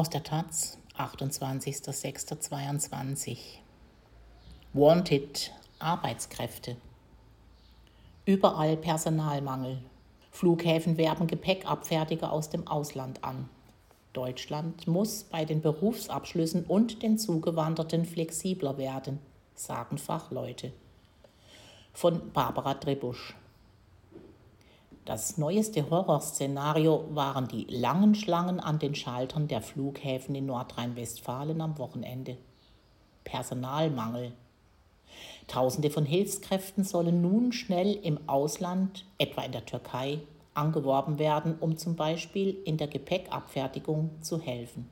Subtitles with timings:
[0.00, 3.36] Aus der Taz, 28.06.22.
[4.72, 6.78] Wanted Arbeitskräfte.
[8.24, 9.82] Überall Personalmangel.
[10.30, 13.50] Flughäfen werben Gepäckabfertiger aus dem Ausland an.
[14.14, 19.18] Deutschland muss bei den Berufsabschlüssen und den Zugewanderten flexibler werden,
[19.54, 20.72] sagen Fachleute.
[21.92, 23.34] Von Barbara Trebusch.
[25.06, 31.78] Das neueste Horrorszenario waren die langen Schlangen an den Schaltern der Flughäfen in Nordrhein-Westfalen am
[31.78, 32.36] Wochenende.
[33.24, 34.32] Personalmangel.
[35.46, 40.20] Tausende von Hilfskräften sollen nun schnell im Ausland, etwa in der Türkei,
[40.54, 44.88] angeworben werden, um zum Beispiel in der Gepäckabfertigung zu helfen.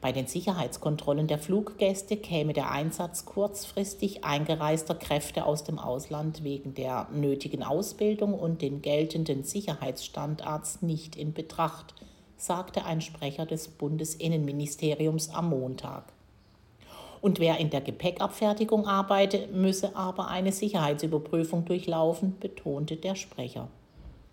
[0.00, 6.74] Bei den Sicherheitskontrollen der Fluggäste käme der Einsatz kurzfristig eingereister Kräfte aus dem Ausland wegen
[6.74, 11.94] der nötigen Ausbildung und den geltenden Sicherheitsstandards nicht in Betracht,
[12.38, 16.04] sagte ein Sprecher des Bundesinnenministeriums am Montag.
[17.20, 23.68] Und wer in der Gepäckabfertigung arbeite, müsse aber eine Sicherheitsüberprüfung durchlaufen, betonte der Sprecher.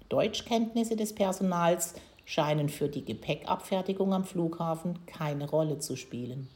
[0.08, 1.96] Deutschkenntnisse des Personals
[2.28, 6.50] scheinen für die Gepäckabfertigung am Flughafen keine Rolle zu spielen.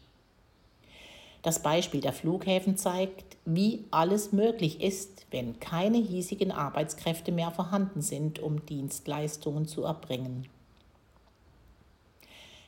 [1.43, 8.01] Das Beispiel der Flughäfen zeigt, wie alles möglich ist, wenn keine hiesigen Arbeitskräfte mehr vorhanden
[8.01, 10.45] sind, um Dienstleistungen zu erbringen.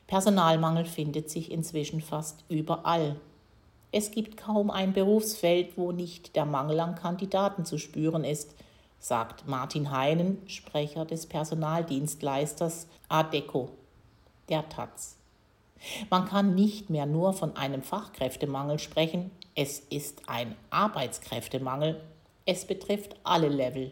[0.08, 3.18] Personalmangel findet sich inzwischen fast überall.
[3.92, 8.56] Es gibt kaum ein Berufsfeld, wo nicht der Mangel an Kandidaten zu spüren ist,
[9.04, 13.70] sagt Martin Heinen, Sprecher des Personaldienstleisters ADECO,
[14.48, 15.18] der Taz.
[16.10, 22.02] Man kann nicht mehr nur von einem Fachkräftemangel sprechen, es ist ein Arbeitskräftemangel,
[22.46, 23.92] es betrifft alle Level.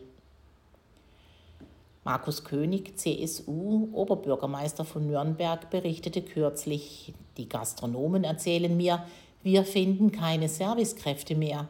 [2.06, 9.06] Markus König, CSU, Oberbürgermeister von Nürnberg, berichtete kürzlich, die Gastronomen erzählen mir,
[9.44, 11.68] wir finden keine Servicekräfte mehr.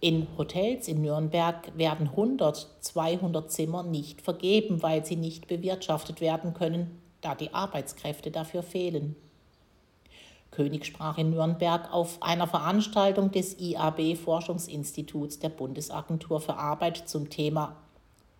[0.00, 6.52] In Hotels in Nürnberg werden 100, 200 Zimmer nicht vergeben, weil sie nicht bewirtschaftet werden
[6.52, 9.16] können, da die Arbeitskräfte dafür fehlen.
[10.50, 17.30] König sprach in Nürnberg auf einer Veranstaltung des IAB Forschungsinstituts der Bundesagentur für Arbeit zum
[17.30, 17.76] Thema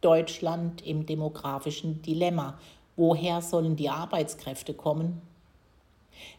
[0.03, 2.59] Deutschland im demografischen Dilemma.
[2.97, 5.23] Woher sollen die Arbeitskräfte kommen?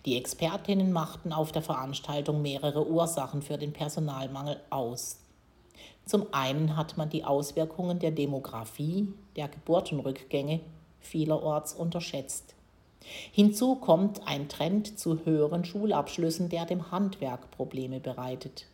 [0.06, 5.20] Die Expertinnen machten auf der Veranstaltung mehrere Ursachen für den Personalmangel aus.
[6.06, 10.62] Zum einen hat man die Auswirkungen der Demografie, der Geburtenrückgänge
[11.00, 12.56] vielerorts unterschätzt.
[13.32, 18.68] Hinzu kommt ein Trend zu höheren Schulabschlüssen, der dem Handwerk Probleme bereitet.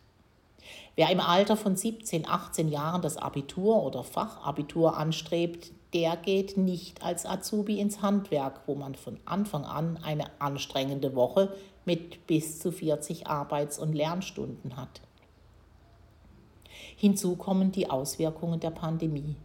[0.96, 7.02] Wer im Alter von 17, 18 Jahren das Abitur oder Fachabitur anstrebt, der geht nicht
[7.02, 11.54] als Azubi ins Handwerk, wo man von Anfang an eine anstrengende Woche
[11.84, 15.00] mit bis zu 40 Arbeits- und Lernstunden hat.
[16.96, 19.36] Hinzu kommen die Auswirkungen der Pandemie.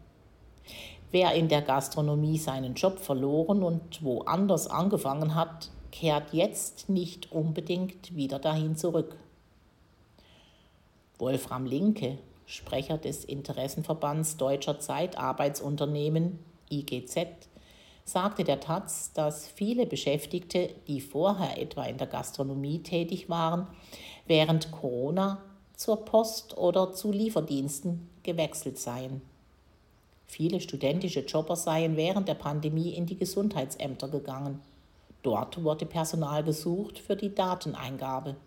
[1.12, 8.16] Wer in der Gastronomie seinen Job verloren und woanders angefangen hat, kehrt jetzt nicht unbedingt
[8.16, 9.16] wieder dahin zurück.
[11.20, 16.40] Wolfram Linke, Sprecher des Interessenverbands Deutscher Zeitarbeitsunternehmen
[16.72, 17.28] IGZ,
[18.06, 23.68] sagte der Taz, dass viele Beschäftigte, die vorher etwa in der Gastronomie tätig waren,
[24.26, 25.44] während Corona
[25.76, 29.22] zur Post oder zu Lieferdiensten gewechselt seien.
[30.26, 34.62] Viele studentische Jobber seien während der Pandemie in die Gesundheitsämter gegangen.
[35.22, 38.38] Dort wurde Personal gesucht für die Dateneingabe.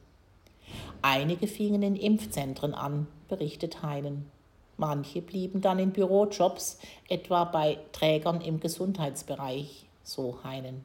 [1.03, 4.31] Einige fingen in Impfzentren an, berichtet Heinen.
[4.77, 10.85] Manche blieben dann in Bürojobs, etwa bei Trägern im Gesundheitsbereich, so Heinen.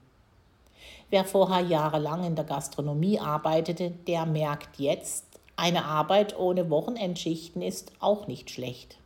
[1.10, 7.92] Wer vorher jahrelang in der Gastronomie arbeitete, der merkt jetzt, eine Arbeit ohne Wochenendschichten ist
[8.00, 8.98] auch nicht schlecht.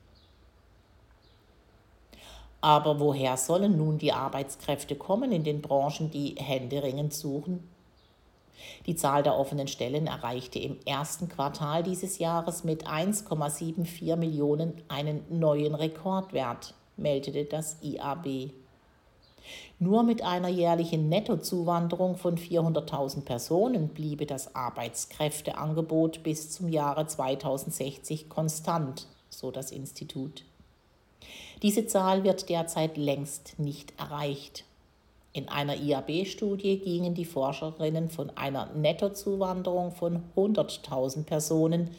[2.62, 7.68] Aber woher sollen nun die Arbeitskräfte kommen in den Branchen, die händeringend suchen?
[8.86, 15.24] Die Zahl der offenen Stellen erreichte im ersten Quartal dieses Jahres mit 1,74 Millionen einen
[15.30, 18.52] neuen Rekordwert, meldete das IAB.
[19.80, 28.30] Nur mit einer jährlichen Nettozuwanderung von 400.000 Personen bliebe das Arbeitskräfteangebot bis zum Jahre 2060
[28.30, 30.46] konstant, so das Institut.
[31.62, 34.66] Diese Zahl wird derzeit längst nicht erreicht.
[35.34, 41.92] In einer IAB-Studie gingen die Forscherinnen von einer Nettozuwanderung von 100.000 Personen,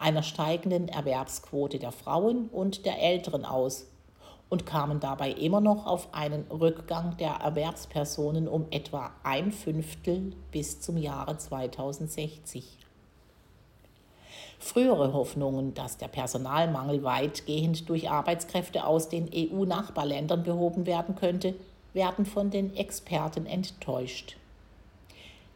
[0.00, 3.86] einer steigenden Erwerbsquote der Frauen und der Älteren aus
[4.48, 10.80] und kamen dabei immer noch auf einen Rückgang der Erwerbspersonen um etwa ein Fünftel bis
[10.80, 12.76] zum Jahre 2060.
[14.58, 21.54] Frühere Hoffnungen, dass der Personalmangel weitgehend durch Arbeitskräfte aus den EU-Nachbarländern behoben werden könnte,
[21.92, 24.36] werden von den Experten enttäuscht.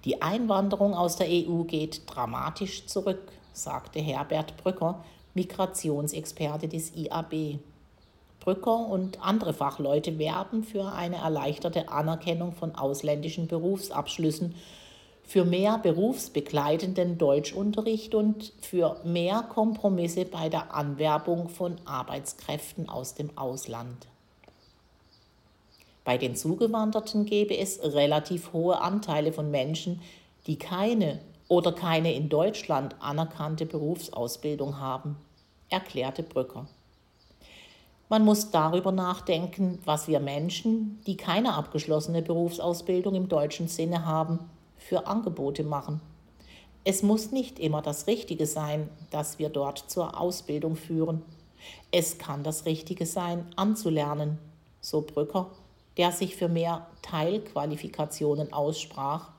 [0.05, 5.03] Die Einwanderung aus der EU geht dramatisch zurück, sagte Herbert Brücker,
[5.35, 7.59] Migrationsexperte des IAB.
[8.41, 14.55] Brücker und andere Fachleute werben für eine erleichterte Anerkennung von ausländischen Berufsabschlüssen,
[15.23, 23.37] für mehr berufsbegleitenden Deutschunterricht und für mehr Kompromisse bei der Anwerbung von Arbeitskräften aus dem
[23.39, 24.07] Ausland.
[26.05, 30.03] Bei den Zugewanderten gäbe es relativ hohe Anteile von Menschen,
[30.47, 35.17] die keine oder keine in Deutschland anerkannte Berufsausbildung haben,
[35.71, 36.67] erklärte Brücker.
[38.11, 44.39] Man muss darüber nachdenken, was wir Menschen, die keine abgeschlossene Berufsausbildung im deutschen Sinne haben,
[44.77, 46.03] für Angebote machen.
[46.85, 51.23] Es muss nicht immer das Richtige sein, dass wir dort zur Ausbildung führen.
[51.91, 54.39] Es kann das Richtige sein, anzulernen,
[54.83, 55.51] so Brücker
[55.97, 59.31] der sich für mehr Teilqualifikationen aussprach.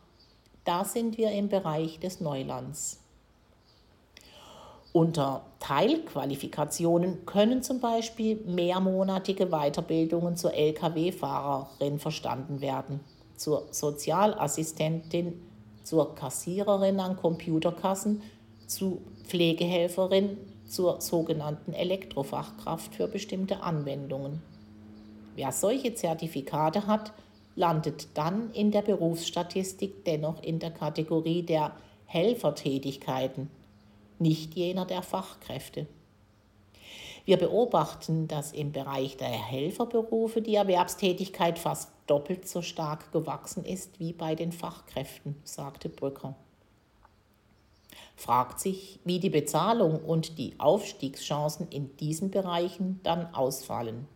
[0.63, 2.99] Da sind wir im Bereich des Neulands.
[4.93, 13.01] Unter Teilqualifikationen können zum Beispiel mehrmonatige Weiterbildungen zur Lkw-Fahrerin verstanden werden,
[13.35, 15.41] zur Sozialassistentin,
[15.83, 18.21] zur Kassiererin an Computerkassen,
[18.67, 20.37] zu Pflegehelferin,
[20.69, 24.41] zur sogenannten Elektrofachkraft für bestimmte Anwendungen.
[25.35, 27.13] Wer solche Zertifikate hat,
[27.55, 31.73] landet dann in der Berufsstatistik dennoch in der Kategorie der
[32.05, 33.49] Helfertätigkeiten,
[34.19, 35.87] nicht jener der Fachkräfte.
[37.25, 43.99] Wir beobachten, dass im Bereich der Helferberufe die Erwerbstätigkeit fast doppelt so stark gewachsen ist
[43.99, 46.35] wie bei den Fachkräften, sagte Brücker.
[48.15, 54.07] Fragt sich, wie die Bezahlung und die Aufstiegschancen in diesen Bereichen dann ausfallen.